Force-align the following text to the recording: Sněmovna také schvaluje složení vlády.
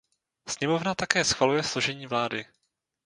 Sněmovna 0.47 0.95
také 0.95 1.23
schvaluje 1.25 1.63
složení 1.63 2.07
vlády. 2.07 2.45